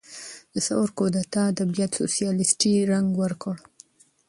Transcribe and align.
د 0.53 0.55
ثور 0.67 0.87
کودتا 0.97 1.41
ادبیات 1.51 1.91
سوسیالیستي 2.01 2.71
رنګ 2.91 3.07
ورکړ. 3.21 3.55